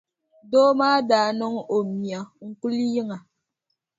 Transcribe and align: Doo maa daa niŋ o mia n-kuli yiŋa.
Doo 0.51 0.69
maa 0.79 0.99
daa 1.09 1.29
niŋ 1.39 1.53
o 1.75 1.77
mia 1.99 2.19
n-kuli 2.47 2.83
yiŋa. 2.93 3.17